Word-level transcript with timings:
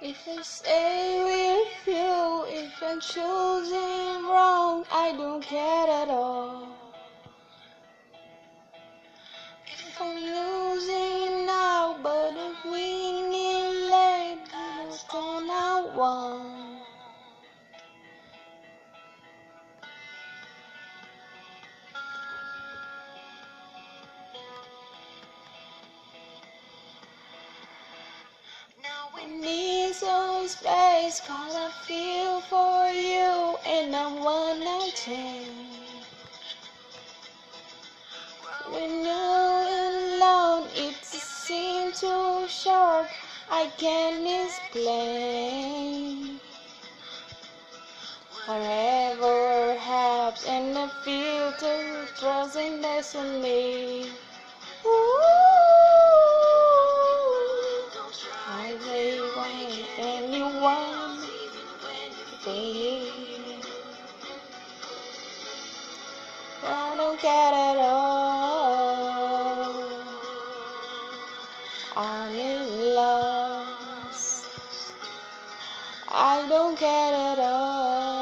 If 0.00 0.28
I 0.28 0.42
stay 0.42 1.24
with 1.24 1.88
you, 1.88 2.44
if 2.46 2.80
I'm 2.80 3.00
choosing 3.00 4.28
wrong, 4.30 4.84
I 4.92 5.12
don't 5.16 5.42
care 5.42 5.88
at 5.90 6.08
all. 6.08 6.68
If 9.66 10.00
I'm 10.00 10.14
losing 10.14 11.46
now, 11.46 11.96
but 12.00 12.32
I'm 12.32 12.70
winning 12.70 13.90
late, 13.90 14.38
that's 14.52 15.04
all 15.12 15.50
I 15.50 15.90
want. 15.96 16.57
Space, 30.48 31.20
cause 31.20 31.54
I 31.54 31.70
feel 31.86 32.40
for 32.40 32.88
you, 32.88 33.58
and 33.66 33.94
I'm 33.94 34.24
one 34.24 34.62
out. 34.62 35.08
When 38.72 39.04
you're 39.04 39.64
alone, 39.92 40.68
it 40.74 40.94
seems 41.04 42.00
too 42.00 42.48
short, 42.48 43.08
I 43.50 43.70
can't 43.76 44.26
explain. 44.46 46.40
Whatever 48.46 49.76
happens, 49.78 50.46
and 50.48 50.78
I 50.78 50.88
feel 51.04 51.52
too 51.60 52.06
trusting 52.18 52.80
that's 52.80 53.14
on 53.14 53.42
me. 53.42 54.10
Ooh, 54.86 55.57
anyone. 59.98 61.18
I 66.64 66.94
don't 66.96 67.18
care 67.20 67.52
at 67.52 67.78
all. 67.78 68.68
I'm 71.96 72.32
in 72.32 72.94
love. 72.94 73.66
I 76.08 76.46
don't 76.48 76.78
care 76.78 77.14
at 77.14 77.38
all. 77.40 78.17